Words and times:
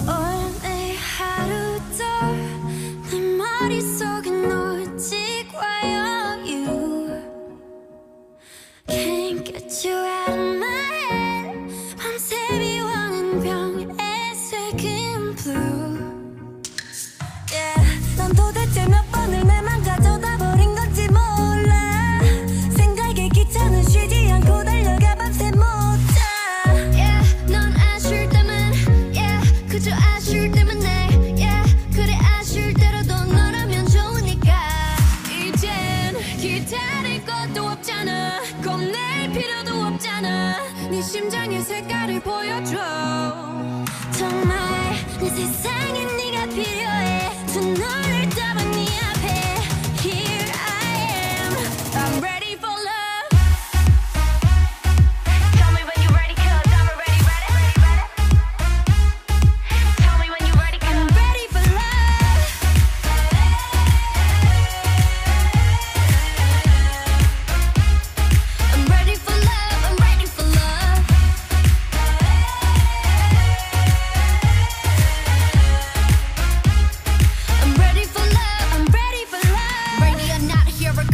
오늘 0.00 0.96
하루도 0.96 2.04
내 3.10 3.20
머릿속엔 3.36 4.44
오직 4.50 5.46
와요 5.54 6.42
You 6.44 7.22
Can't 8.88 9.44
get 9.44 9.88
you 9.88 9.96
out 9.96 10.30
of 10.30 10.56
my 10.56 10.66
head 11.10 11.96
밤새 11.96 12.36
비워낸 12.58 13.40
병에 13.40 14.34
새긴 14.34 15.03
필요도 39.34 39.74
없잖아. 39.74 40.62
네 40.88 41.02
심장의 41.02 41.60
색깔을 41.62 42.20
보여줘. 42.20 42.76
정말 44.12 44.94
내 45.18 45.28
세상에 45.28 46.04
네가 46.04 46.46
필요해. 46.46 47.46
두 47.46 47.60
눈을 47.60 48.28
떠봐 48.30 48.63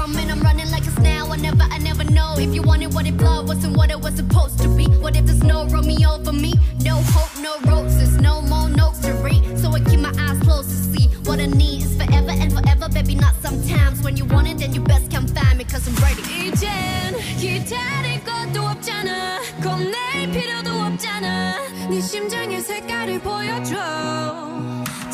coming. 0.00 0.30
I'm 0.30 0.40
running 0.40 0.70
like 0.70 0.86
a 0.86 0.90
snail. 0.90 1.32
I 1.32 1.36
never, 1.36 1.62
I 1.70 1.78
never 1.78 2.04
know 2.04 2.34
if 2.38 2.54
you 2.54 2.62
wanted 2.62 2.94
what 2.94 3.06
it 3.06 3.16
blow 3.16 3.42
wasn't 3.42 3.76
what 3.76 3.90
it 3.90 4.00
was 4.00 4.14
supposed 4.14 4.58
to 4.60 4.68
be. 4.76 4.86
What 4.86 5.16
if 5.16 5.26
there's 5.26 5.42
no 5.42 5.66
Romeo 5.66 6.22
for 6.24 6.32
me? 6.32 6.54
No 6.82 6.96
hope, 7.14 7.32
no 7.42 7.58
roses, 7.70 8.20
no 8.20 8.42
more 8.42 8.68
notes 8.68 9.00
to 9.00 9.12
read. 9.14 9.58
So 9.58 9.70
I 9.72 9.80
keep 9.80 10.00
my 10.00 10.12
eyes 10.18 10.38
closed 10.40 10.70
to 10.70 10.76
see 10.76 11.08
what 11.24 11.40
I 11.40 11.46
need 11.46 11.82
is 11.84 11.96
forever 11.96 12.30
and 12.30 12.52
forever, 12.52 12.88
baby. 12.88 13.14
Not 13.14 13.34
sometimes. 13.42 14.02
When 14.02 14.16
you 14.16 14.24
want 14.26 14.48
it, 14.48 14.58
then 14.58 14.72
you 14.74 14.80
best 14.80 15.10
come 15.10 15.26
find 15.26 15.58
me, 15.58 15.64
cause 15.64 15.86
I'm 15.88 15.96
ready. 16.02 16.22
이젠 16.22 17.16
기다릴 17.38 18.22
것도 18.24 18.62
없잖아 18.62 19.40
겁낼 19.62 20.30
필요도 20.32 20.70
없잖아 20.70 21.58
네 21.90 22.00
심장의 22.00 22.60
색깔을 22.60 23.20
보여줘 23.20 23.74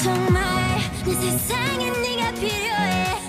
정말 0.02 0.42
내 1.04 1.14
세상에 1.14 1.90
네가 1.90 2.32
필요해 2.32 3.25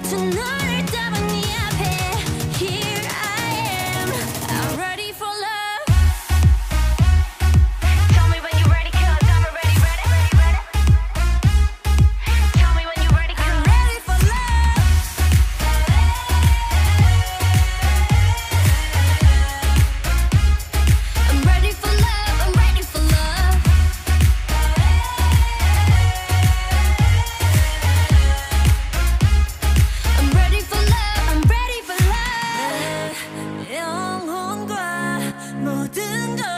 didn't. 35.88 36.57